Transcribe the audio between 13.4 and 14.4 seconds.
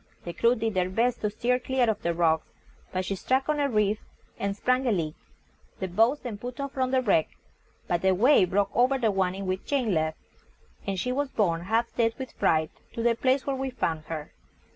where we found her.